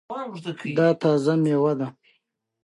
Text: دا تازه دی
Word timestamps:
دا 0.77 0.87
تازه 1.01 1.33
دی 1.43 1.87